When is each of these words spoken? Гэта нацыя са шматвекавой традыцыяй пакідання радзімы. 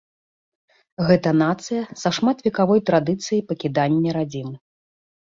Гэта 1.09 1.33
нацыя 1.41 1.81
са 2.03 2.09
шматвекавой 2.19 2.81
традыцыяй 2.91 3.41
пакідання 3.53 4.09
радзімы. 4.19 4.55